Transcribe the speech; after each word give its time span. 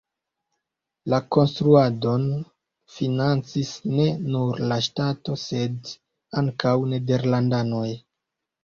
La 1.13 1.19
konstruadon 1.35 2.25
financis 2.95 3.75
ne 4.01 4.09
nur 4.33 4.63
la 4.73 4.81
ŝtato, 4.89 5.41
sed 5.45 5.95
ankaŭ 6.45 6.75
nederlandanoj. 6.97 7.89